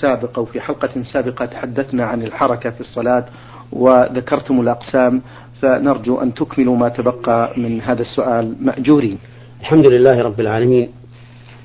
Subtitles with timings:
[0.00, 3.24] سابق أو في حلقة سابقة تحدثنا عن الحركة في الصلاة
[3.72, 5.22] وذكرتم الأقسام
[5.62, 9.18] فنرجو أن تكملوا ما تبقى من هذا السؤال مأجورين.
[9.60, 10.88] الحمد لله رب العالمين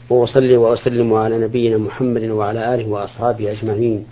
[0.09, 4.05] وأصلي وأسلم على نبينا محمد وعلى آله وأصحابه أجمعين.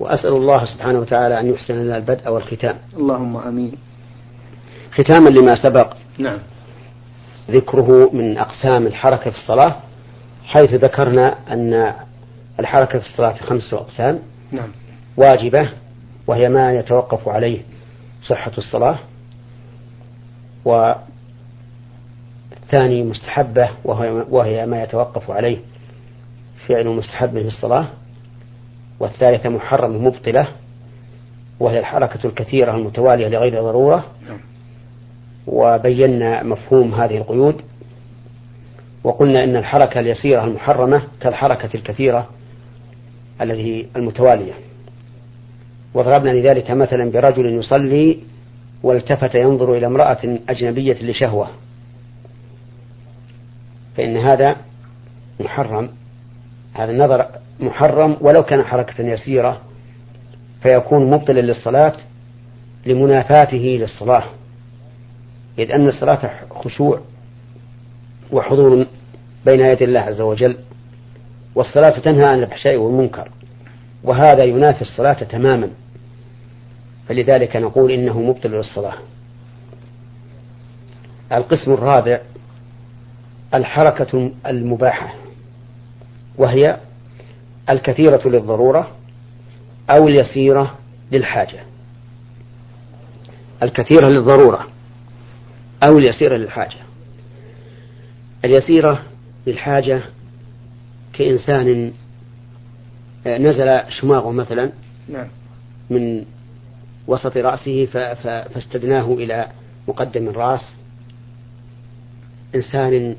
[0.00, 2.76] وأسأل الله سبحانه وتعالى أن يحسن لنا البدء والختام.
[2.96, 3.72] اللهم أمين.
[4.92, 6.38] ختاما لما سبق نعم.
[7.50, 9.74] ذكره من أقسام الحركة في الصلاة
[10.44, 11.94] حيث ذكرنا أن
[12.60, 14.18] الحركة في الصلاة خمسة أقسام.
[14.52, 14.68] نعم.
[15.16, 15.70] واجبة
[16.26, 17.60] وهي ما يتوقف عليه
[18.22, 18.98] صحة الصلاة.
[20.64, 21.02] والثاني
[23.02, 23.70] مستحبة
[24.30, 25.58] وهي ما يتوقف عليه
[26.68, 27.86] فعل مستحب في الصلاة.
[29.00, 30.46] والثالثة محرم مبطلة
[31.60, 34.04] وهي الحركة الكثيرة المتوالية لغير ضرورة.
[34.28, 34.38] نعم.
[35.46, 37.62] وبينا مفهوم هذه القيود.
[39.04, 42.28] وقلنا إن الحركة اليسيرة المحرمة كالحركة الكثيرة
[43.40, 44.52] التي المتوالية.
[45.94, 48.18] وضربنا لذلك مثلا برجل يصلي
[48.82, 51.48] والتفت ينظر إلى امرأة أجنبية لشهوة.
[53.96, 54.56] فإن هذا
[55.40, 55.88] محرم.
[56.74, 57.26] هذا النظر
[57.60, 59.60] محرم ولو كان حركة يسيرة
[60.62, 61.92] فيكون مبطلا للصلاة
[62.86, 64.24] لمنافاته للصلاة.
[65.58, 67.00] إذ أن الصلاة خشوع
[68.32, 68.86] وحضور
[69.44, 70.56] بين يدي الله عز وجل.
[71.54, 73.28] والصلاة تنهى عن الفحشاء والمنكر
[74.04, 75.70] وهذا ينافي الصلاة تماما.
[77.08, 78.94] فلذلك نقول إنه مبطل للصلاة.
[81.32, 82.20] القسم الرابع
[83.54, 85.14] الحركة المباحة
[86.38, 86.80] وهي
[87.70, 88.90] الكثيرة للضرورة
[89.90, 90.78] أو اليسيرة
[91.12, 91.60] للحاجة.
[93.62, 94.66] الكثيرة للضرورة
[95.86, 96.78] أو اليسيرة للحاجة.
[98.44, 99.02] اليسيرة
[99.46, 100.02] للحاجة
[101.12, 101.92] كإنسان
[103.26, 104.72] آه، نزل شماغه مثلا
[105.08, 105.26] نعم.
[105.90, 106.24] من
[107.06, 107.86] وسط رأسه
[108.54, 109.48] فاستدناه إلى
[109.88, 110.74] مقدم الرأس.
[112.54, 113.16] إنسان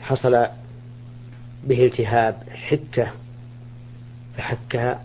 [0.00, 0.46] حصل
[1.64, 3.12] به التهاب حكة
[4.36, 5.00] فحكها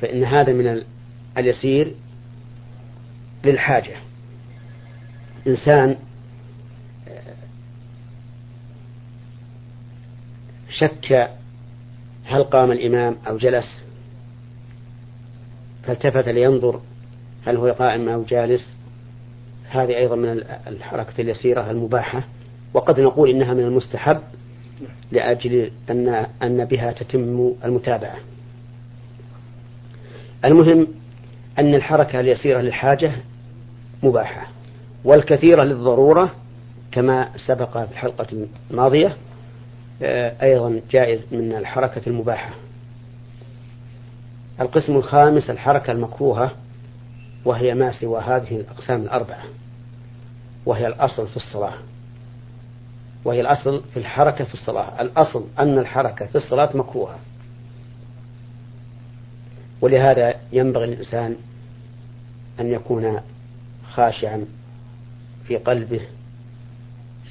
[0.00, 0.82] فإن هذا من
[1.38, 1.94] اليسير
[3.44, 3.96] للحاجة.
[5.46, 5.96] إنسان
[10.78, 11.30] شك
[12.24, 13.84] هل قام الإمام أو جلس؟
[15.86, 16.80] فالتفت لينظر
[17.46, 18.66] هل هو قائم أو جالس.
[19.68, 22.24] هذه أيضا من الحركة اليسيرة المباحة.
[22.74, 24.20] وقد نقول إنها من المستحب
[25.12, 28.16] لأجل أن أن بها تتم المتابعة.
[30.44, 30.86] المهم
[31.58, 33.12] أن الحركة اليسيرة للحاجة
[34.02, 34.46] مباحة
[35.04, 36.30] والكثيرة للضرورة
[36.92, 38.26] كما سبق في الحلقة
[38.70, 39.16] الماضية.
[40.02, 42.54] أيضا جائز من الحركة المباحة.
[44.60, 46.52] القسم الخامس الحركة المكروهة
[47.44, 49.44] وهي ما سوى هذه الأقسام الأربعة
[50.66, 51.74] وهي الأصل في الصلاة.
[53.24, 55.00] وهي الأصل في الحركة في الصلاة.
[55.02, 57.18] الأصل أن الحركة في الصلاة مكروهة.
[59.80, 61.36] ولهذا ينبغي للإنسان
[62.60, 63.20] أن يكون
[63.92, 64.46] خاشعا
[65.46, 66.00] في قلبه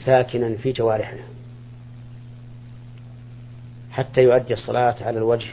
[0.05, 1.32] ساكنا في جوارحه.
[3.93, 5.51] حتى يؤدي الصلاة على الوجه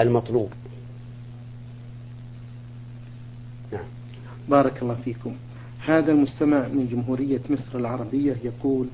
[0.00, 0.50] المطلوب.
[3.72, 3.84] نعم.
[4.48, 5.34] بارك الله فيكم.
[5.86, 8.86] هذا المستمع من جمهورية مصر العربية يقول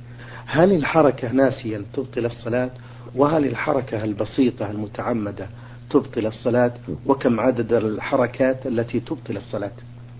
[0.46, 2.70] هل الحركة ناسيا تبطل الصلاة؟
[3.14, 5.48] وهل الحركة البسيطة المتعمدة
[5.90, 6.72] تبطل الصلاة؟
[7.06, 9.72] وكم عدد الحركات التي تبطل الصلاة؟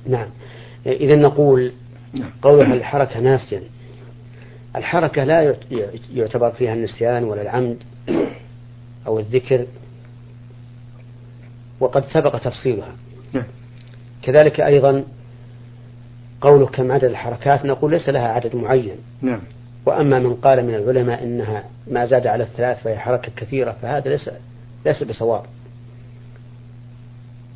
[0.09, 0.29] نعم.
[0.87, 1.73] إذا نقول
[2.13, 2.31] نعم.
[2.43, 3.63] قولها الحركة ناسيا.
[4.77, 5.57] الحركة لا
[6.15, 7.79] يعتبر فيها النسيان ولا العمد.
[9.07, 9.67] أو الذكر
[11.81, 12.93] وقد سبق تفصيلها.
[13.33, 13.45] نعم.
[14.23, 15.05] كذلك أيضا
[16.41, 18.97] قوله كم عدد الحركات نقول ليس لها عدد معين.
[19.23, 19.41] نعم.
[19.87, 24.31] وأما من قال من العلماء إنها ما زاد على الثلاث فهي حركة كثيرة فهذا ليس
[24.87, 25.43] ليس بصواب.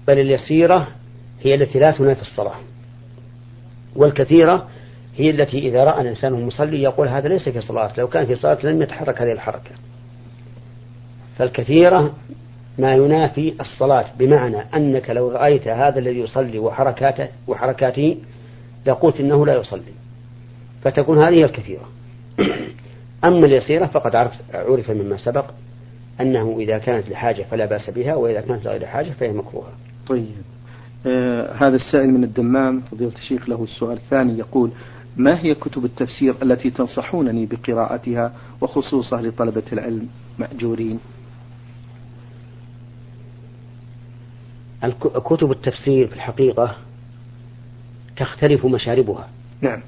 [0.09, 0.89] بل اليسيرة
[1.41, 2.57] هي التي لا تنافي الصلاة.
[3.97, 4.69] والكثيرة
[5.17, 8.59] هي التي إذا رأى الإنسان المصلي يقول هذا ليس في صلاة لو كان في صلاة
[8.63, 9.71] لم يتحرك هذه الحركة.
[11.41, 12.15] فالكثيرة
[12.79, 18.17] ما ينافي الصلاة بمعنى أنك لو رأيت هذا الذي يصلي وحركاته وحركاته
[18.87, 19.93] لقلت إنه لا يصلي.
[20.83, 21.89] فتكون هذه الكثيرة.
[23.25, 25.45] أما اليسيرة فقد عرف عرف مما سبق
[26.21, 29.73] أنه إذا كانت لحاجة فلا بأس بها وإذا كانت لغير حاجة فهي مكروهة.
[30.09, 30.35] طيب.
[31.07, 34.71] آه هذا السائل من الدمام فضيلة الشيخ له السؤال الثاني يقول
[35.17, 40.09] ما هي كتب التفسير التي تنصحونني بقراءتها وخصوصا لطلبة العلم؟
[40.39, 40.99] مأجورين.
[45.25, 46.77] كتب التفسير في الحقيقة
[48.17, 49.29] تختلف مشاربها.
[49.61, 49.83] نعم.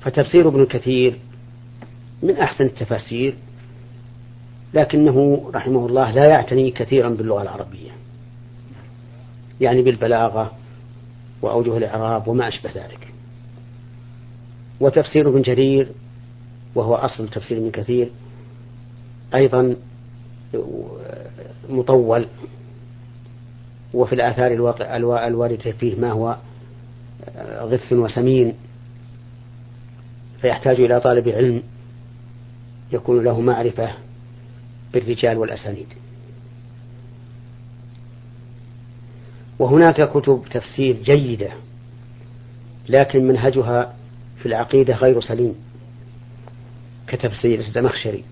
[0.00, 1.18] فتفسير ابن كثير
[2.22, 3.34] من أحسن التفاسير
[4.74, 7.90] لكنه رحمه الله لا يعتني كثيرا باللغة العربية.
[9.60, 10.52] يعني بالبلاغة
[11.42, 13.12] وأوجه الإعراب وما أشبه ذلك.
[14.80, 15.88] وتفسير ابن جرير
[16.74, 18.10] وهو أصل تفسير ابن كثير
[19.34, 19.76] أيضا
[21.68, 22.26] مطول
[23.94, 24.52] وفي الآثار
[25.26, 26.36] الواردة فيه ما هو
[27.60, 28.54] غث وسمين
[30.40, 31.62] فيحتاج إلى طالب علم
[32.92, 33.90] يكون له معرفة
[34.92, 35.86] بالرجال والأسانيد.
[39.58, 41.50] وهناك كتب تفسير جيدة
[42.88, 43.94] لكن منهجها
[44.38, 45.54] في العقيدة غير سليم
[47.08, 48.24] كتفسير الزمخشري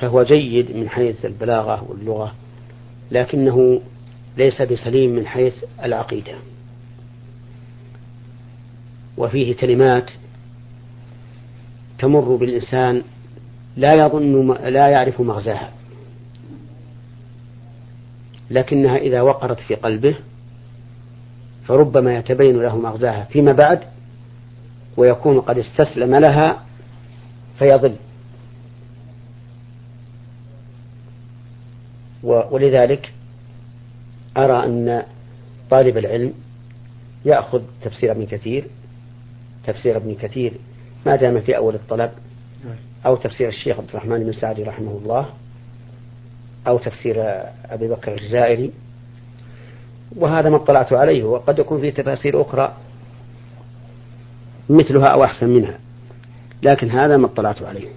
[0.00, 2.34] فهو جيد من حيث البلاغة واللغة
[3.10, 3.80] لكنه
[4.36, 5.54] ليس بسليم من حيث
[5.84, 6.34] العقيدة.
[9.16, 10.10] وفيه كلمات
[11.98, 13.02] تمر بالإنسان
[13.76, 15.72] لا يظن لا يعرف مغزاها
[18.50, 20.16] لكنها إذا وقرت في قلبه
[21.64, 23.80] فربما يتبين له مغزاها فيما بعد
[24.96, 26.64] ويكون قد استسلم لها
[27.58, 27.94] فيضل.
[32.22, 33.12] ولذلك
[34.36, 35.02] أرى أن
[35.70, 36.32] طالب العلم
[37.24, 38.64] يأخذ تفسير ابن كثير
[39.64, 40.52] تفسير ابن كثير
[41.06, 42.10] ما دام في أول الطلب
[43.06, 45.26] أو تفسير الشيخ عبد الرحمن بن سعدي رحمه الله
[46.66, 47.16] أو تفسير
[47.70, 48.72] أبي بكر الجزائري.
[50.16, 52.74] وهذا ما اطلعت عليه وقد يكون فيه تفاسير أخرى
[54.70, 55.78] مثلها أو أحسن منها
[56.62, 57.88] لكن هذا ما اطلعت عليه.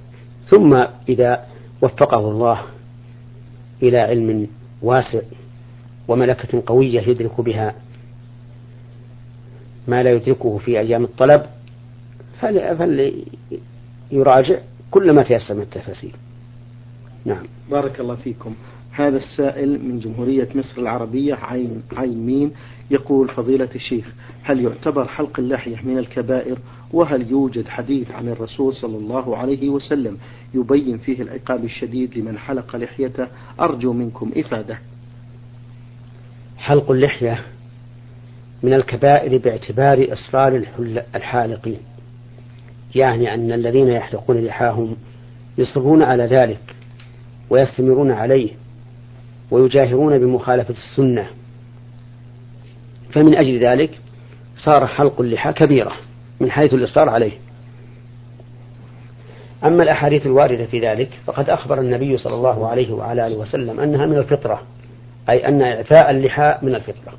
[0.46, 1.46] ثم إذا
[1.82, 2.62] وفقه الله
[3.84, 4.48] إلى علم
[4.82, 5.22] واسع
[6.08, 7.76] وملكة قوية يدرك بها
[9.88, 11.46] ما لا يدركه في أيام الطلب
[14.12, 14.60] فليراجع
[14.92, 16.16] كل ما تيسر من التفاسير.
[17.26, 17.46] نعم.
[17.72, 18.56] بارك الله فيكم.
[18.92, 22.52] هذا السائل من جمهورية مصر العربية عين عين ميم
[22.92, 24.06] يقول فضيلة الشيخ
[24.44, 26.58] هل يعتبر حلق اللحية من الكبائر؟
[26.94, 30.18] وهل يوجد حديث عن الرسول صلى الله عليه وسلم
[30.54, 33.28] يبين فيه العقاب الشديد لمن حلق لحيته؟
[33.60, 34.78] أرجو منكم إفادة.
[36.58, 37.42] حلق اللحية
[38.64, 40.64] من الكبائر باعتبار إصرار
[41.16, 41.80] الحالقين
[42.96, 44.96] يعني أن الذين يحلقون لحاهم
[45.58, 46.76] يصرون على ذلك
[47.50, 48.61] ويستمرون عليه
[49.52, 51.28] ويجاهرون بمخالفة السنة.
[53.12, 54.00] فمن أجل ذلك
[54.56, 55.92] صار حلق اللحى كبيرة
[56.40, 57.32] من حيث الإصرار عليه.
[59.64, 64.06] أما الأحاديث الواردة في ذلك فقد أخبر النبي صلى الله عليه وعلى آله وسلم أنها
[64.06, 64.62] من الفطرة
[65.30, 67.14] أي أن إعفاء اللحى من الفطرة.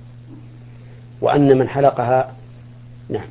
[1.20, 2.32] وأن من حلقها
[3.08, 3.29] نعم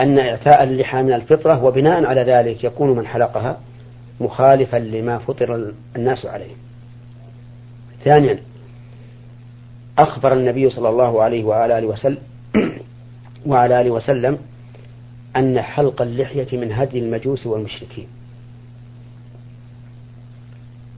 [0.00, 3.60] أن إعفاء اللحى من الفطرة وبناء على ذلك يكون من حلقها
[4.20, 6.54] مخالفا لما فطر الناس عليه.
[8.04, 8.38] ثانيا
[9.98, 12.18] أخبر النبي صلى الله عليه وعلى آله وسلم
[13.46, 14.38] وعلى آله وسلم
[15.36, 18.06] أن حلق اللحية من هدي المجوس والمشركين.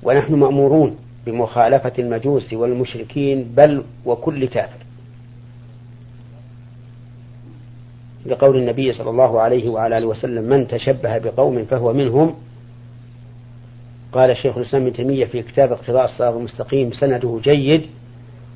[0.03, 4.83] ونحن مأمورون بمخالفة المجوس والمشركين بل وكل كافر.
[8.27, 12.35] لقول النبي صلى الله عليه وعلى آله وسلم من تشبه بقوم فهو منهم
[14.13, 17.87] قال شيخ الإسلام ابن تيمية في كتاب اقتضاء الصراط المستقيم سنده جيد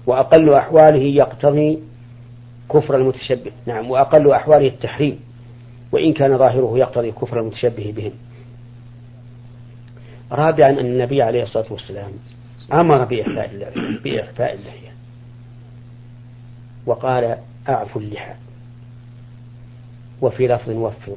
[0.06, 1.78] وأقل أحواله يقتضي
[2.72, 3.50] كفر المتشبه.
[3.66, 5.20] نعم وأقل أحواله التحريم
[5.92, 8.12] وإن كان ظاهره يقتضي كفر المتشبه بهم.
[10.32, 12.10] رابعا أن النبي عليه الصلاة والسلام
[12.72, 13.72] أمر بإحفاء
[14.04, 14.92] بإحفاء اللحية
[16.86, 18.34] وقال أعفوا اللحى.
[20.22, 21.16] وفي لفظ وفروا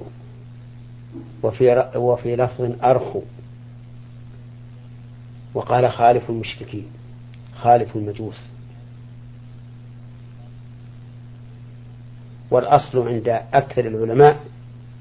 [1.43, 3.21] وفي وفي لفظ أرخوا
[5.53, 6.87] وقال خالف المشركين
[7.55, 8.41] خالف المجوس.
[12.51, 14.39] والأصل عند أكثر العلماء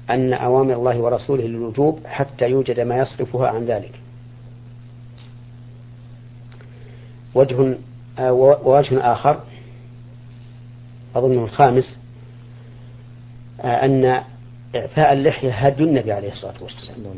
[0.09, 3.91] أن أوامر الله ورسوله للوجوب حتى يوجد ما يصرفها عن ذلك.
[7.35, 7.77] وجه
[8.19, 9.39] ووجه آخر
[11.15, 11.97] أظنه الخامس
[13.63, 14.23] أن
[14.75, 17.15] إعفاء اللحية هدي النبي عليه الصلاة والسلام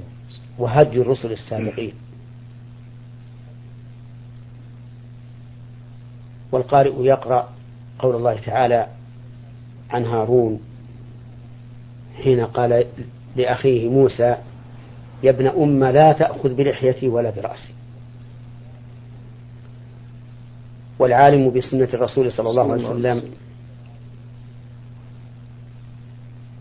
[0.58, 1.94] وهدي الرسل السابقين.
[6.52, 7.50] والقارئ يقرأ
[8.00, 8.88] قول الله تعالى
[9.90, 10.60] عن هارون
[12.24, 12.86] حين قال
[13.36, 14.36] لأخيه موسى
[15.24, 17.74] يا ابن أم لا تأخذ بلحيتي ولا برأسي.
[21.00, 23.24] والعالم بسنة الرسول صلى الله عليه وسلم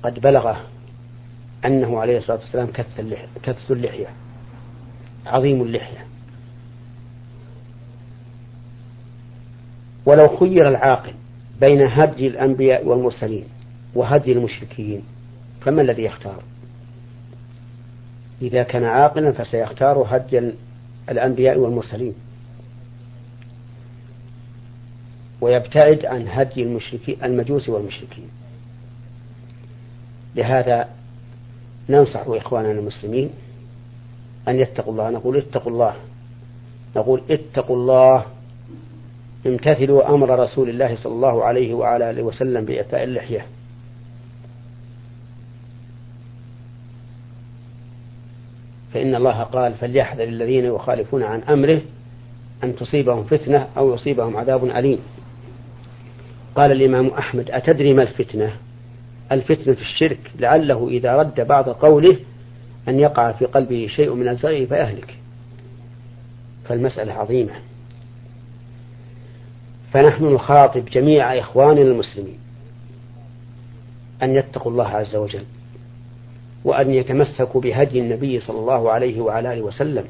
[0.02, 0.60] قد بلغه
[1.64, 2.66] أنه عليه الصلاة والسلام
[3.42, 4.06] كث اللحية
[5.26, 6.06] عظيم اللحية.
[10.10, 11.12] ولو خير العاقل
[11.60, 13.44] بين هدي الأنبياء والمرسلين
[13.94, 15.02] وهدي المشركين
[15.60, 16.42] فما الذي يختار؟
[18.42, 20.52] إذا كان عاقلا فسيختار هدي
[21.10, 22.14] الأنبياء والمرسلين.
[25.40, 28.28] ويبتعد عن هدي المشركين المجوس والمشركين.
[30.36, 30.88] لهذا
[31.88, 33.30] ننصح إخواننا المسلمين
[34.48, 35.10] أن يتقوا الله.
[35.10, 35.94] نقول اتقوا الله.
[36.96, 38.24] نقول اتقوا الله
[39.46, 43.46] امتثلوا أمر رسول الله صلى الله عليه وعلى آله وسلم بإعفاء اللحية.
[48.94, 51.80] فإن الله قال فليحذر الذين يخالفون عن أمره
[52.64, 54.98] أن تصيبهم فتنة أو يصيبهم عذاب أليم.
[56.54, 58.52] قال الإمام أحمد أتدري ما الفتنة؟
[59.32, 62.16] الفتنة الشرك لعله إذا رد بعض قوله
[62.88, 65.16] أن يقع في قلبه شيء من الزغي فيهلك.
[66.64, 67.69] فالمسألة عظيمة.
[69.92, 72.38] فنحن نخاطب جميع إخواننا المسلمين
[74.22, 75.44] أن يتقوا الله عز وجل
[76.64, 80.04] وأن يتمسكوا بهدي النبي صلى الله عليه وعلى آله وسلم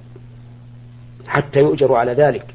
[1.27, 2.55] حتى يؤجروا على ذلك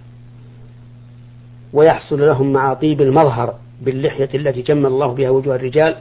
[1.74, 5.96] ويحصل لهم مع طيب المظهر باللحية التي جمل الله بها وجوه الرجال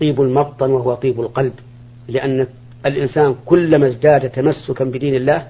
[0.00, 1.52] طيب المبطن وهو طيب القلب
[2.08, 2.46] لأن
[2.86, 5.46] الإنسان كلما ازداد تمسكا بدين الله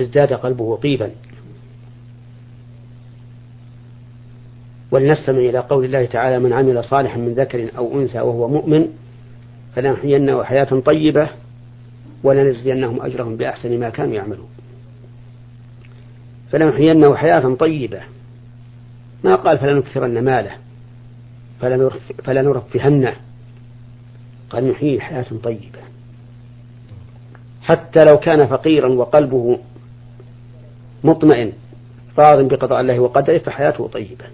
[0.00, 1.10] ازداد قلبه طيبا.
[4.90, 8.88] ولنستمع إلى قول الله تعالى من عمل صالحا من ذكر أو أنثى وهو مؤمن
[9.76, 11.28] فلنحيينه حياة طيبة
[12.22, 14.48] ولنجزينهم أجرهم بأحسن ما كانوا يعملون.
[16.52, 18.00] فلنحيينه حياة طيبة.
[19.24, 20.50] ما قال فلنكثرن ماله
[22.24, 23.16] فلنرفهنه.
[24.50, 25.80] قال نحيي حياة طيبة.
[27.62, 29.58] حتى لو كان فقيرا وقلبه
[31.04, 31.52] مطمئن
[32.18, 34.24] راض بقضاء الله وقدره فحياته طيبة.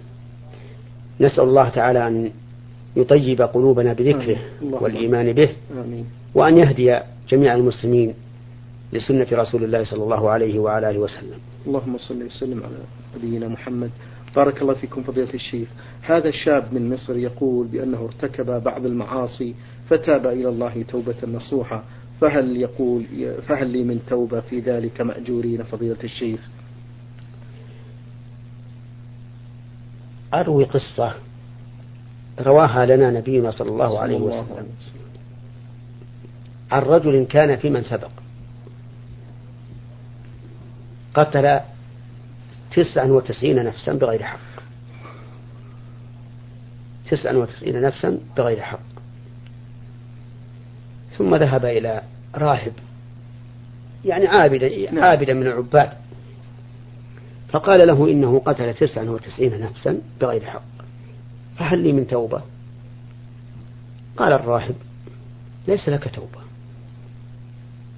[1.19, 2.31] نسأل الله تعالى أن
[2.95, 5.49] يطيب قلوبنا بذكره والإيمان به.
[6.35, 8.13] وأن يهدي جميع المسلمين
[8.93, 11.39] لسنة رسول الله صلى الله عليه وعلى آله وسلم.
[11.67, 12.75] اللهم صل وسلم على
[13.17, 13.89] نبينا محمد.
[14.35, 15.67] بارك الله فيكم فضيلة الشيخ.
[16.01, 19.53] هذا الشاب من مصر يقول بأنه ارتكب بعض المعاصي
[19.89, 21.83] فتاب إلى الله توبة نصوحة.
[22.21, 23.03] فهل يقول
[23.47, 26.39] فهل لي من توبة في ذلك مأجورين فضيلة الشيخ؟
[30.33, 31.13] أروي قصة
[32.39, 34.67] رواها لنا نبينا صلى الله عليه وسلم.
[36.71, 38.11] عن رجل كان في من سبق.
[41.13, 41.59] قتل
[42.71, 44.39] تسعا وتسعين نفسا بغير حق.
[47.09, 48.79] تسعا وتسعين نفسا بغير حق.
[51.17, 52.01] ثم ذهب إلى
[52.35, 52.73] راهب.
[54.05, 55.03] يعني عابدا نعم.
[55.03, 56.06] عابدا من العباد.
[57.49, 60.63] فقال له إنه قتل تسعا وتسعين نفسا بغير حق.
[61.57, 62.41] فهل لي من توبة؟
[64.17, 64.75] قال الراهب
[65.67, 66.39] ليس لك توبة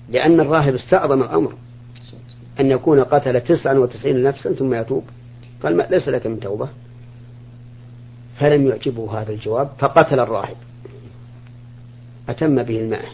[0.10, 1.54] لأن الراهب استعظم الأمر
[2.60, 5.04] أن يكون قتل تسعا وتسعين نفسا ثم يتوب.
[5.64, 6.70] قال ما ليس لك من توبة.
[8.40, 10.56] فلم يعجبه هذا الجواب فقتل الراهب.
[12.30, 13.10] أتم به المائة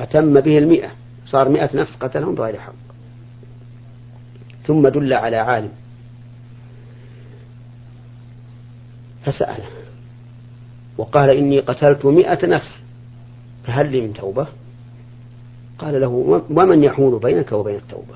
[0.00, 0.90] أتم به المئة
[1.26, 2.87] صار مئة نفس قتلهم بغير حق.
[4.68, 5.70] ثم دل على عالم.
[9.24, 9.66] فسأله
[10.98, 12.82] وقال إني قتلت مئة نفس
[13.64, 14.46] فهل لي من توبة؟
[15.78, 16.08] قال له
[16.50, 18.14] ومن يحول بينك وبين التوبة؟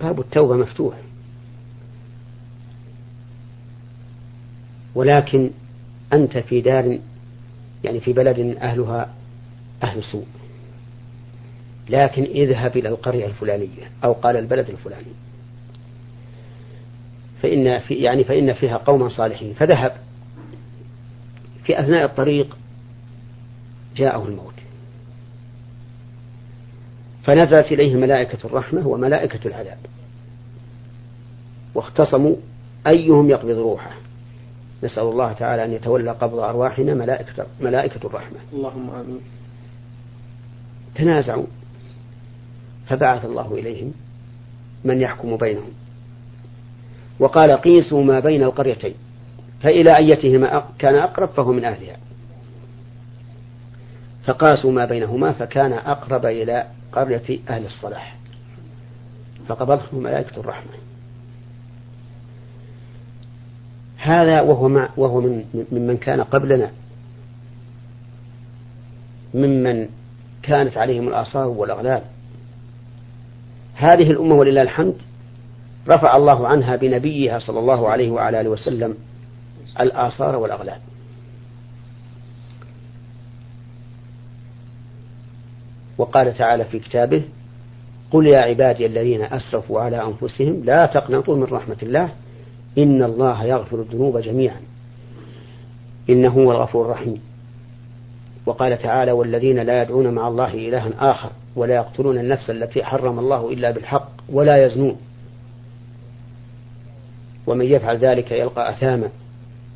[0.00, 0.94] باب التوبة مفتوح.
[4.94, 5.50] ولكن
[6.12, 6.98] أنت في دار
[7.84, 9.14] يعني في بلد أهلها
[9.82, 10.26] أهل سوء.
[11.88, 15.12] لكن اذهب إلى القرية الفلانية أو قال البلد الفلاني.
[17.42, 19.54] فإن في يعني فإن فيها قوما صالحين.
[19.54, 19.96] فذهب
[21.64, 22.56] في أثناء الطريق
[23.96, 24.54] جاءه الموت.
[27.24, 29.78] فنزلت إليه ملائكة الرحمة وملائكة العذاب.
[31.74, 32.36] واختصموا
[32.86, 33.96] أيهم يقبض روحه.
[34.82, 38.38] نسأل الله تعالى أن يتولى قبض أرواحنا ملائكة, ملائكة الرحمة.
[38.52, 39.20] اللهم آمين.
[40.94, 41.46] تنازعوا.
[42.88, 43.92] فبعث الله إليهم
[44.84, 45.72] من يحكم بينهم.
[47.18, 48.94] وقال قيسوا ما بين القريتين
[49.60, 51.96] فإلى أيتهما كان أقرب فهو من أهلها.
[54.24, 58.16] فقاسوا ما بينهما فكان أقرب إلى قرية أهل الصلاح.
[59.48, 60.70] فقبضته ملائكة الرحمة.
[63.96, 66.70] هذا وهو مع وهو من ممن كان قبلنا.
[69.34, 69.88] ممن
[70.42, 72.02] كانت عليهم الآثار والأغلال.
[73.76, 74.94] هذه الأمة ولله الحمد
[75.88, 78.94] رفع الله عنها بنبيها صلى الله عليه وعلى آله وسلم
[79.80, 80.78] الآثار والأغلال.
[85.98, 87.22] وقال تعالى في كتابه
[88.10, 92.10] قل يا عبادي الذين أسرفوا على أنفسهم لا تقنطوا من رحمة الله
[92.78, 94.60] إن الله يغفر الذنوب جميعا.
[96.10, 97.20] إنه هو الغفور الرحيم.
[98.46, 103.52] وقال تعالى والذين لا يدعون مع الله إلها آخر ولا يقتلون النفس التي حرم الله
[103.52, 104.96] إلا بالحق ولا يزنون.
[107.46, 109.08] ومن يفعل ذلك يلقى أثاما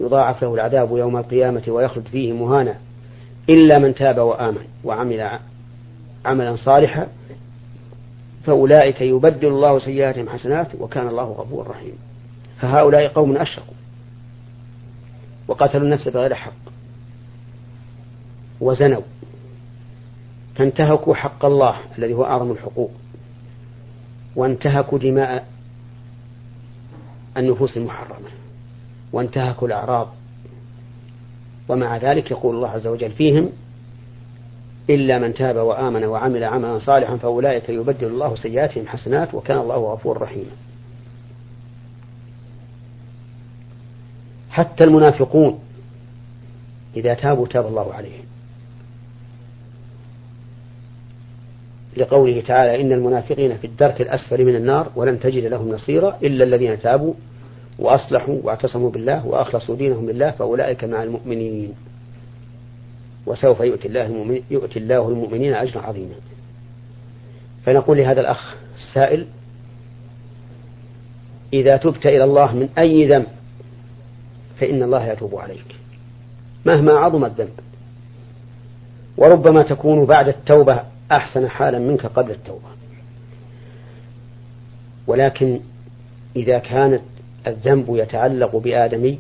[0.00, 2.75] يضاعف له العذاب يوم القيامة ويخلد فيه مهانا
[3.49, 5.39] إلا من تاب وآمن وعمل
[6.25, 7.07] عملا صالحا
[8.45, 11.99] فأولئك يبدل الله سيئاتهم حسنات وكان الله غفورا رحيما.
[12.61, 13.75] فهؤلاء قوم أشركوا
[15.49, 16.53] وقتلوا النفس بغير حق.
[18.61, 19.02] وزنوا.
[20.55, 22.90] فانتهكوا حق الله الذي هو أعظم الحقوق.
[24.37, 25.47] وانتهكوا دماء
[27.37, 28.29] النفوس المحرمة.
[29.12, 30.09] وانتهكوا الأعراض.
[31.69, 33.49] ومع ذلك يقول الله عز وجل فيهم
[34.90, 40.23] إلا من تاب وآمن وعمل عملا صالحا فأولئك يبدل الله سيئاتهم حسنات وكان الله غفورا
[40.23, 40.50] رحيما.
[44.50, 45.59] حتى المنافقون
[46.97, 48.30] إذا تابوا تاب الله عليهم.
[51.97, 56.81] لقوله تعالى إن المنافقين في الدرك الأسفل من النار ولن تجد لهم نصيرا إلا الذين
[56.81, 57.15] تابوا
[57.79, 61.75] وأصلحوا واعتصموا بالله وأخلصوا دينهم لله فأولئك مع المؤمنين.
[63.27, 66.15] وسوف يؤتي الله المؤمنين يؤتي الله المؤمنين أجرا عظيما.
[67.65, 69.26] فنقول لهذا الأخ السائل
[71.53, 73.26] إذا تبت إلى الله من أي ذنب
[74.61, 75.76] فإن الله يتوب عليك.
[76.67, 77.61] مهما عظم الذنب.
[79.17, 82.69] وربما تكون بعد التوبة أحسن حالا منك قبل التوبة.
[85.07, 85.61] ولكن
[86.37, 87.03] إذا كانت
[87.47, 89.19] الذنب يتعلق بآدمي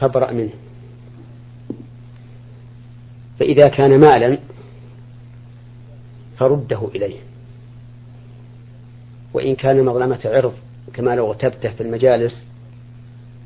[0.00, 0.52] فابرأ منه.
[3.38, 4.38] فإذا كان مالا
[6.36, 7.18] فرده إليه.
[9.34, 10.54] وإن كان مظلمة عرض
[10.94, 12.44] كما لو اغتبته في المجالس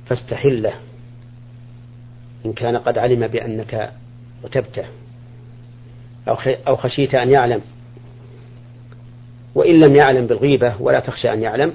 [0.06, 0.74] فاستحله.
[2.46, 3.92] إن كان قد علم بأنك
[4.44, 4.84] اغتبته
[6.66, 7.60] أو خشيت أن يعلم.
[9.54, 11.74] وإن لم يعلم بالغيبة ولا تخشى أن يعلم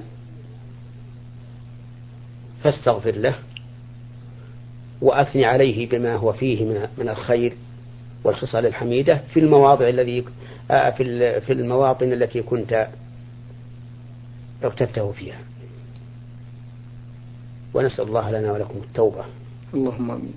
[2.62, 3.34] فاستغفر له
[5.00, 6.64] وأثني عليه بما هو فيه
[6.98, 7.56] من الخير
[8.24, 10.24] والخصال الحميدة في المواضع الذي
[10.70, 10.90] آه،
[11.40, 12.88] في المواطن التي كنت
[14.64, 15.38] اغتبته فيها.
[17.74, 19.24] ونسأل الله لنا ولكم التوبة.
[19.74, 20.34] اللهم آمين.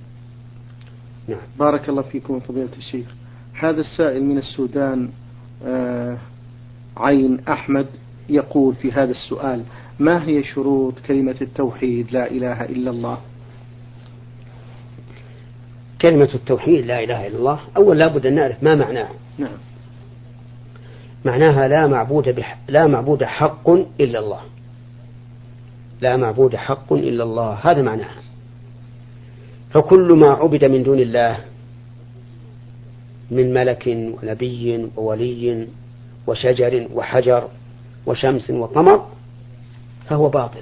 [1.27, 1.39] نعم.
[1.59, 3.07] بارك الله فيكم فضيلة الشيخ.
[3.53, 5.09] هذا السائل من السودان
[5.65, 6.17] آه
[6.97, 7.85] عين أحمد
[8.29, 9.63] يقول في هذا السؤال
[9.99, 13.17] ما هي شروط كلمة التوحيد لا إله إلا الله؟
[16.01, 19.13] كلمة التوحيد لا إله إلا الله أول لابد أن نعرف ما معناها.
[19.37, 19.57] نعم.
[21.25, 22.57] معناها لا معبود بح...
[22.67, 24.41] لا معبود حق إلا الله.
[26.01, 27.53] لا معبود حق إلا الله.
[27.53, 28.16] هذا معناها.
[29.77, 31.39] فكل ما عبد من دون الله
[33.31, 35.67] من ملك ونبي وولي
[36.27, 37.49] وشجر وحجر
[38.05, 39.07] وشمس وقمر
[40.09, 40.61] فهو باطل.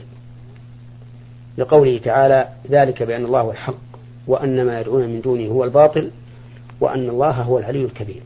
[1.58, 3.76] لقوله تعالى ذلك بأن الله الحق
[4.28, 6.12] وأن ما يدعون من دونه هو الباطل
[6.80, 8.22] وأن الله هو العلي الكبير.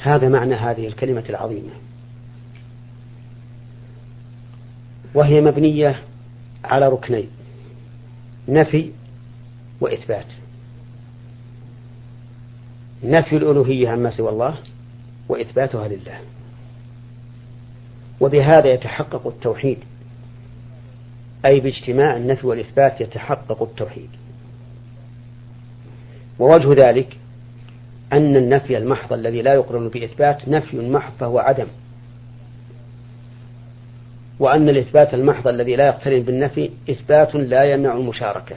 [0.00, 1.72] هذا معنى هذه الكلمة العظيمة.
[5.14, 6.00] وهي مبنية
[6.64, 7.39] على ركنين.
[8.48, 8.90] نفي
[9.80, 10.26] وإثبات.
[13.04, 14.58] نفي الألوهية عما سوى الله
[15.28, 16.20] وإثباتها لله.
[18.20, 19.78] وبهذا يتحقق التوحيد.
[21.44, 24.10] أي باجتماع النفي والإثبات يتحقق التوحيد.
[26.38, 27.16] ووجه ذلك
[28.12, 31.66] أن النفي المحض الذي لا يقرن بإثبات نفي محض فهو عدم.
[34.40, 38.56] وأن الإثبات المحض الذي لا يقترن بالنفي إثبات لا يمنع المشاركة.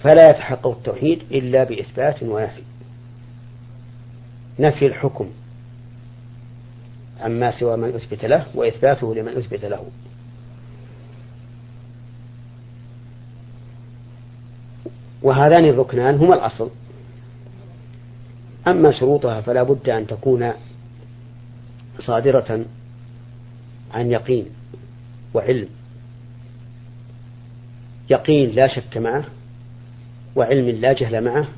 [0.00, 2.62] فلا يتحقق التوحيد إلا بإثبات ونفي.
[4.58, 5.30] نفي الحكم
[7.20, 9.86] عما سوى من أثبت له وإثباته لمن أثبت له.
[15.22, 16.70] وهذان الركنان هما الأصل.
[18.68, 20.52] أما شروطها فلا بد أن تكون
[21.98, 22.64] صادرة
[23.94, 24.46] عن يقين
[25.34, 25.68] وعلم.
[28.10, 29.24] يقين لا شك معه
[30.36, 31.48] وعلم لا جهل معه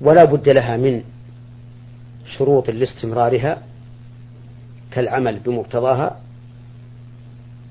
[0.00, 1.02] ولا بد لها من
[2.36, 3.62] شروط لاستمرارها
[4.90, 6.20] كالعمل بمقتضاها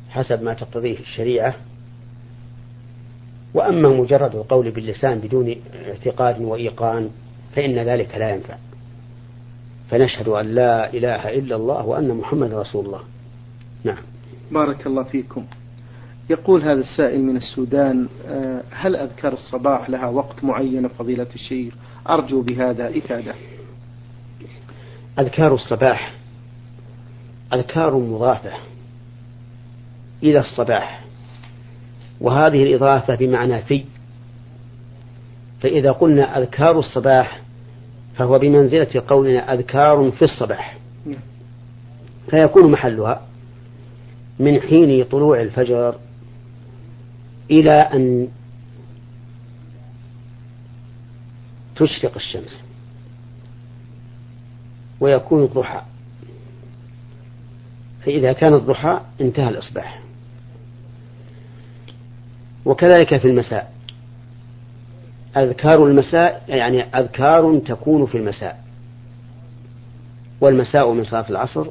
[0.09, 1.55] حسب ما تقتضيه الشريعة.
[3.53, 5.55] وأما مجرد القول باللسان بدون
[5.87, 7.09] اعتقاد وإيقان
[7.55, 8.55] فإن ذلك لا ينفع.
[9.89, 13.01] فنشهد أن لا إله إلا الله وأن محمد رسول الله.
[13.83, 14.03] نعم.
[14.51, 15.45] بارك الله فيكم.
[16.29, 21.73] يقول هذا السائل من السودان آه، هل أذكار الصباح لها وقت معين فضيلة الشيخ؟
[22.09, 23.33] أرجو بهذا إفادة.
[25.19, 26.13] أذكار الصباح.
[27.53, 28.53] أذكار مضافة
[30.23, 31.03] إلى الصباح.
[32.21, 33.83] وهذه الإضافة بمعنى في.
[35.61, 37.41] فإذا قلنا أذكار الصباح
[38.17, 40.77] فهو بمنزلة قولنا أذكار في الصباح.
[42.29, 43.27] فيكون محلها
[44.39, 45.95] من حين طلوع الفجر
[47.51, 48.29] إلى أن
[51.75, 52.63] تشرق الشمس
[54.99, 55.81] ويكون الضحى.
[58.05, 60.01] فإذا كان الضحى انتهى الإصباح.
[62.65, 63.76] وكذلك في المساء.
[65.37, 68.63] أذكار المساء يعني أذكار تكون في المساء.
[70.41, 71.67] والمساء من صلاة العصر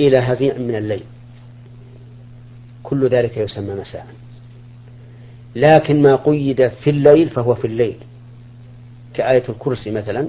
[0.00, 1.02] إلى هزيع من الليل.
[2.82, 4.06] كل ذلك يسمى مساء.
[5.56, 7.96] لكن ما قيد في الليل فهو في الليل.
[9.14, 10.28] كآية الكرسي مثلا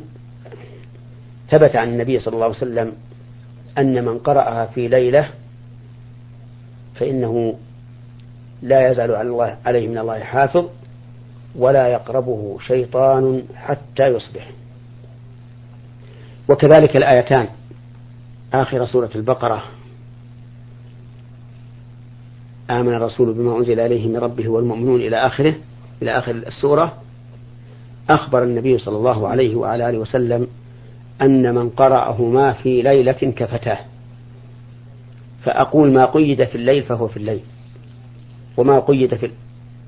[1.50, 2.92] ثبت عن النبي صلى الله عليه وسلم
[3.78, 5.30] أن من قرأها في ليلة
[6.96, 7.56] فإنه
[8.62, 10.70] لا يزال عليه من الله حافظ.
[11.56, 14.52] ولا يقربه شيطان حتى يصبح.
[16.50, 17.48] وكذلك الآيتان.
[18.54, 19.64] آخر سورة البقرة.
[22.70, 25.56] آمن الرسول بما أنزل إليه من ربه والمؤمنون إلى آخره
[26.02, 26.94] إلى آخر السورة.
[28.10, 30.48] أخبر النبي صلى الله عليه وعلى آله وسلم
[31.22, 33.80] أن من قرأهما في ليلة كفتاه.
[35.44, 37.40] فأقول ما قيد في الليل فهو في الليل
[38.58, 39.32] وما قيد في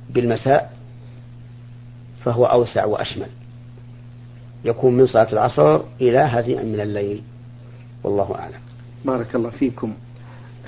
[0.09, 0.74] بالمساء
[2.25, 3.27] فهو أوسع وأشمل.
[4.65, 7.21] يكون من صلاة العصر إلى هزيع من الليل.
[8.03, 8.59] والله أعلم.
[9.05, 9.93] بارك الله فيكم.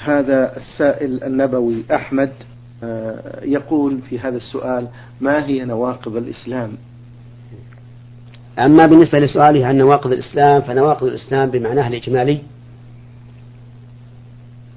[0.03, 2.31] هذا السائل النبوي أحمد
[2.83, 4.87] آه، يقول في هذا السؤال
[5.21, 6.71] ما هي نواقض الإسلام؟
[8.59, 12.41] أما بالنسبة لسؤاله عن نواقض الإسلام فنواقض الإسلام بمعناه الإجمالي.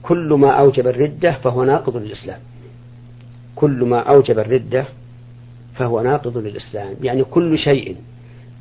[0.03, 2.41] كل ما أوجب الردة فهو ناقض للإسلام.
[3.57, 4.87] كل ما أوجب الردة
[5.81, 6.95] فهو ناقض للإسلام.
[7.03, 7.97] يعني كل شيء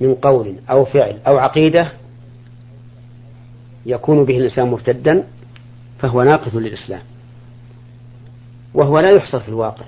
[0.02, 1.92] من قول أو فعل أو عقيدة
[3.86, 5.24] يكون به الإنسان مرتدا
[6.00, 7.02] فهو ناقض للإسلام.
[8.74, 9.86] وهو لا يحصر في الواقع.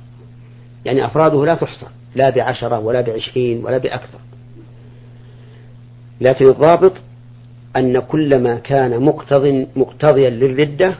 [0.85, 4.19] يعني أفراده لا تحصى لا بعشرة ولا بعشرين ولا بأكثر.
[6.21, 6.93] لكن الضابط
[7.75, 10.95] أن كل ما كان مقتض مقتضيا للردة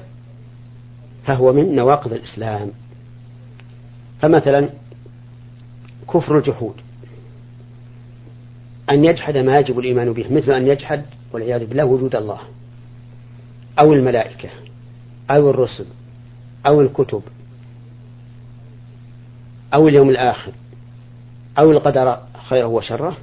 [1.25, 2.71] فهو من نواقض الإسلام.
[4.21, 4.69] فمثلا
[6.13, 6.75] كفر الجحود.
[8.89, 12.39] أن يجحد ما يجب الإيمان به مثل أن يجحد والعياذ بالله وجود الله
[13.79, 14.49] أو الملائكة
[15.31, 15.85] أو الرسل
[16.67, 17.21] أو الكتب
[19.73, 20.51] أو اليوم الآخر
[21.59, 22.17] أو القدر
[22.49, 23.17] خيره وشره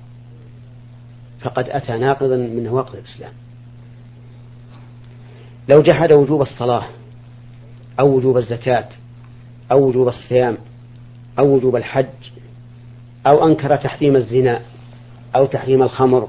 [1.41, 3.33] فقد أتى ناقضا من نواقض الإسلام.
[5.69, 6.87] لو جحد وجوب الصلاة
[8.01, 8.89] أو وجوب الزكاة
[9.73, 10.59] أو وجوب الصيام
[11.39, 12.07] أو وجوب الحج
[13.29, 14.61] أو أنكر تحريم الزنا
[15.37, 16.29] أو تحريم الخمر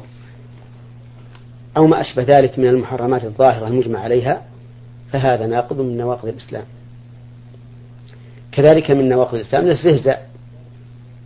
[1.78, 4.42] أو ما أشبه ذلك من المحرمات الظاهرة المجمع عليها
[5.12, 6.64] فهذا ناقض من نواقض الإسلام.
[8.52, 10.30] كذلك من نواقض الإسلام الاستهزاء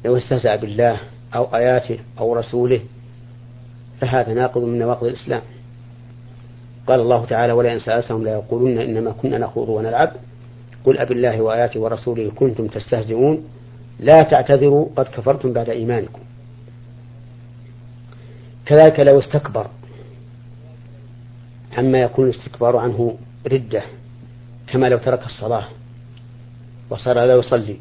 [0.06, 1.00] لو استهزأ بالله
[1.36, 2.82] أو آياته أو رسوله
[4.02, 5.42] فهذا ناقض من نواقض الإسلام.
[6.88, 10.12] قال الله تعالى ولئن سألتهم ليقولن إنما كنا نخوض ونلعب
[10.86, 13.44] قل أب الله وآياته ورسوله كنتم تستهزئون
[14.00, 16.20] لا تعتذروا قد كفرتم بعد إيمانكم.
[18.66, 19.68] كذلك لو استكبر
[21.78, 23.84] عما يكون الاستكبار عنه ردة
[24.68, 25.68] كما لو ترك الصلاة
[26.90, 27.78] وصار لا يصلي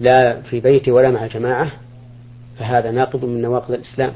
[0.00, 1.72] لا في بيته ولا مع جماعة
[2.58, 4.12] فهذا ناقض من نواقض الإسلام.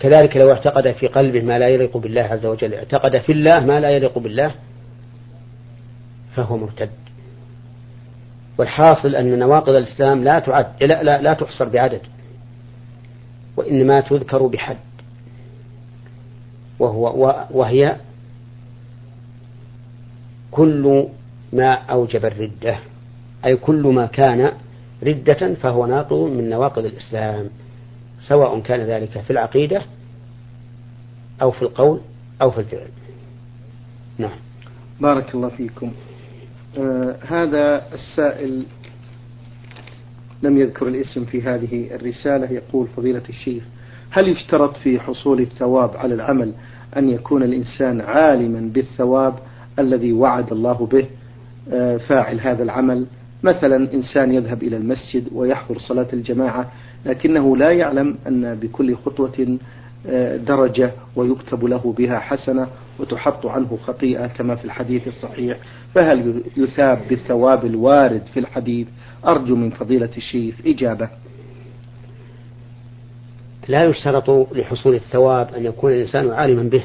[0.00, 3.80] كذلك لو اعتقد في قلبه ما لا يليق بالله عز وجل اعتقد في الله ما
[3.80, 4.54] لا يليق بالله
[6.36, 6.90] فهو مرتد.
[8.60, 12.00] والحاصل أن نواقض الإسلام لا تعد لا, لا, لا تحصر بعدد
[13.56, 14.76] وإنما تذكر بحد
[16.78, 17.96] وهو وهي
[20.50, 21.08] كل
[21.52, 22.78] ما أوجب الردة
[23.44, 24.52] أي كل ما كان
[25.02, 27.50] ردة فهو ناقض من نواقض الإسلام
[28.28, 29.82] سواء كان ذلك في العقيدة
[31.42, 32.00] أو في القول
[32.42, 32.88] أو في الفعل.
[34.18, 34.38] نعم.
[35.00, 35.92] بارك الله فيكم.
[36.78, 38.62] آه هذا السائل
[40.42, 43.62] لم يذكر الاسم في هذه الرسالة يقول فضيلة الشيخ
[44.10, 46.52] هل يشترط في حصول الثواب على العمل
[46.96, 49.34] أن يكون الإنسان عالما بالثواب
[49.78, 51.06] الذي وعد الله به
[51.72, 53.06] آه فاعل هذا العمل؟
[53.42, 56.72] مثلا إنسان يذهب إلى المسجد ويحضر صلاة الجماعة
[57.06, 59.58] لكنه لا يعلم أن بكل خطوة
[60.46, 65.58] درجة ويكتب له بها حسنة وتحط عنه خطيئة كما في الحديث الصحيح.
[65.94, 68.86] فهل يثاب بالثواب الوارد في الحديث؟
[69.26, 71.08] أرجو من فضيلة الشيخ إجابة.
[73.68, 76.82] لا يشترط لحصول الثواب أن يكون الإنسان عالما به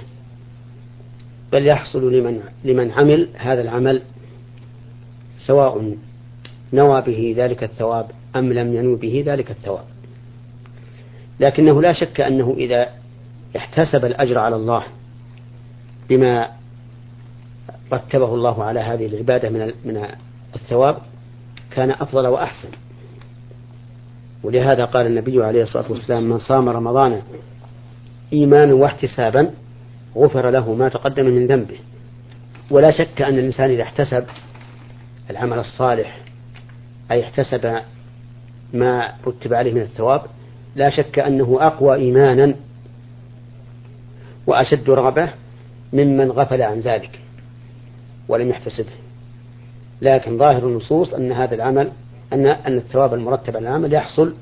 [1.52, 4.02] بل يحصل لمن لمن عمل هذا العمل
[5.38, 5.96] سواء
[6.74, 9.86] نوى به ذلك الثواب أم لم ينو به ذلك الثواب.
[11.40, 12.90] لكنه لا شك أنه إذا
[13.56, 14.84] احتسب الأجر على الله
[16.10, 16.50] بما
[17.94, 20.08] رتبه الله على هذه العبادة من من
[20.56, 20.98] الثواب
[21.72, 22.70] كان أفضل وأحسن.
[24.44, 27.22] ولهذا قال النبي عليه الصلاة والسلام من صام رمضان
[28.34, 29.52] إيمانا واحتسابا
[30.16, 31.78] غفر له ما تقدم من ذنبه.
[32.72, 34.26] ولا شك أن الإنسان إذا احتسب
[35.30, 36.20] العمل الصالح
[37.12, 37.82] أي احتسب
[38.74, 40.22] ما رتب عليه من الثواب
[40.76, 42.56] لا شك أنه أقوى إيمانا
[44.48, 45.30] وأشد رغبة
[45.94, 47.20] ممن غفل عن ذلك
[48.28, 48.92] ولم يحتسبه.
[50.02, 51.92] لكن ظاهر النصوص أن هذا العمل
[52.34, 54.34] أن أن الثواب المرتب على العمل يحصل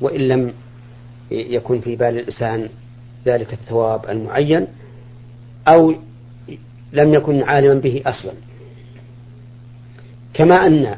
[0.00, 0.52] وإن لم
[1.30, 2.68] يكن في بال الإنسان
[3.26, 4.66] ذلك الثواب المعين
[5.68, 5.94] أو
[6.92, 8.32] لم يكن عالما به أصلا.
[10.34, 10.96] كما أن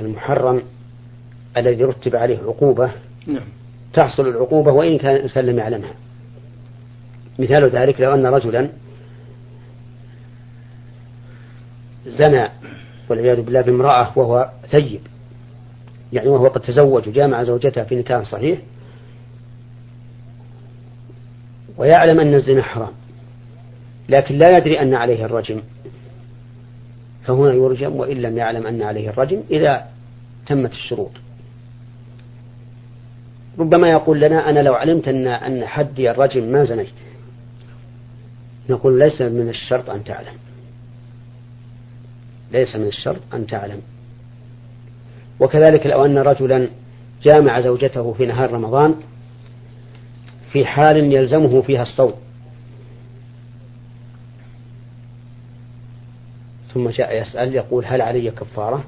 [0.00, 0.62] المحرم
[1.56, 2.90] الذي رتب عليه عقوبة
[3.26, 3.44] نعم.
[3.92, 5.94] تحصل العقوبة وإن كان الإنسان لم يعلمها.
[7.38, 8.70] مثال ذلك لو أن رجلا
[12.06, 12.48] زنى
[13.08, 15.00] والعياذ بالله بامرأة وهو ثيب
[16.12, 18.58] يعني وهو قد تزوج وجامع زوجته في نكاح صحيح
[21.76, 22.92] ويعلم أن الزنا حرام
[24.08, 25.62] لكن لا يدري أن عليه الرجم
[27.24, 29.86] فهنا يرجم وإن لم يعلم أن عليه الرجم إذا
[30.46, 31.10] تمت الشروط.
[33.58, 37.07] ربما يقول لنا أنا لو علمت أن أن حدي الرجم ما زنيت.
[38.68, 40.34] نقول ليس من الشرط أن تعلم.
[42.52, 43.80] ليس من الشرط أن تعلم.
[45.40, 46.68] وكذلك لو أن رجلا
[47.22, 48.94] جامع زوجته في نهار رمضان
[50.52, 52.12] في حال يلزمه فيها الصوم.
[56.74, 58.84] ثم جاء يسأل يقول هل علي كفارة؟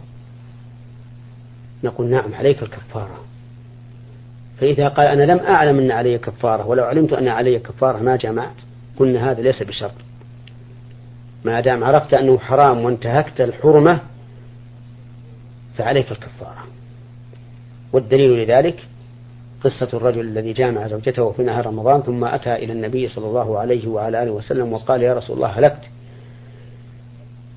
[1.84, 3.24] نقول نعم عليك الكفارة.
[4.60, 8.54] فإذا قال أنا لم أعلم أن علي كفارة ولو علمت أن علي كفارة ما جمعت.
[9.00, 9.94] قلنا هذا ليس بشرط.
[11.44, 14.00] ما دام عرفت أنه حرام وانتهكت الحرمة
[15.78, 16.64] فعليك الكفارة.
[17.92, 18.86] والدليل لذلك
[19.64, 23.88] قصة الرجل الذي جامع زوجته في نهار رمضان ثم أتى إلى النبي صلى الله عليه
[23.88, 25.82] وعلى آله وسلم وقال يا رسول الله هلكت.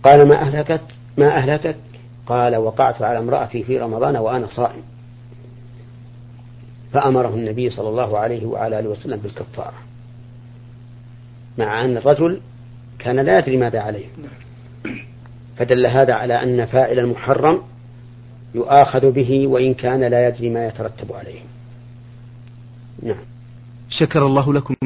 [0.04, 0.82] قال ما أهلكت؟
[1.18, 1.76] ما أهلكك؟
[2.28, 4.84] قال وقعت على امرأتي في رمضان وأنا صائم.
[6.94, 9.93] فأمره النبي صلى الله عليه وعلى آله وسلم بالكفارة.
[11.58, 12.40] مع أن الرجل
[13.00, 14.06] كان لا يدري ماذا عليه.
[15.58, 17.62] فدل هذا على أن فاعل المحرم
[18.56, 21.40] يؤاخذ به وإن كان لا يدري ما يترتب عليه.
[23.04, 23.24] نعم.
[23.90, 24.76] شكر الله لكم.